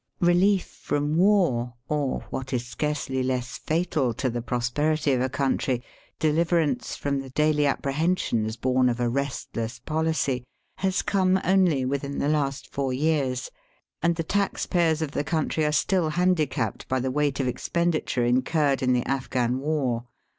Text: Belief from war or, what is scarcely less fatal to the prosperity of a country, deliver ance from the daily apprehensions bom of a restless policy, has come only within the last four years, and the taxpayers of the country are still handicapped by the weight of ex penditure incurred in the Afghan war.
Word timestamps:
Belief 0.19 0.65
from 0.65 1.15
war 1.15 1.75
or, 1.87 2.21
what 2.31 2.53
is 2.53 2.65
scarcely 2.65 3.21
less 3.21 3.59
fatal 3.59 4.15
to 4.15 4.31
the 4.31 4.41
prosperity 4.41 5.11
of 5.13 5.21
a 5.21 5.29
country, 5.29 5.83
deliver 6.17 6.57
ance 6.59 6.95
from 6.95 7.19
the 7.19 7.29
daily 7.29 7.67
apprehensions 7.67 8.55
bom 8.57 8.89
of 8.89 8.99
a 8.99 9.07
restless 9.07 9.77
policy, 9.77 10.43
has 10.79 11.03
come 11.03 11.39
only 11.43 11.85
within 11.85 12.17
the 12.17 12.29
last 12.29 12.67
four 12.73 12.91
years, 12.91 13.51
and 14.01 14.15
the 14.15 14.23
taxpayers 14.23 15.03
of 15.03 15.11
the 15.11 15.23
country 15.23 15.63
are 15.65 15.71
still 15.71 16.09
handicapped 16.09 16.87
by 16.87 16.99
the 16.99 17.11
weight 17.11 17.39
of 17.39 17.47
ex 17.47 17.69
penditure 17.69 18.27
incurred 18.27 18.81
in 18.81 18.93
the 18.93 19.05
Afghan 19.07 19.59
war. 19.59 20.05